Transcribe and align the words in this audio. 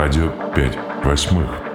Радио 0.00 0.30
5 0.54 1.04
восьмых. 1.04 1.67